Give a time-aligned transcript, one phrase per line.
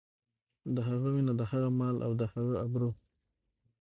[0.75, 2.91] د هغه وينه، د هغه مال او د هغه ابرو.